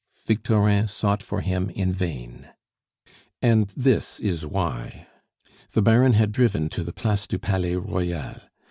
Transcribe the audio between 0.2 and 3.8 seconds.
Victorin sought for him in vain. And